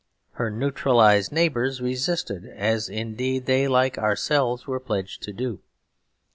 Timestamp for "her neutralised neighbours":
0.31-1.79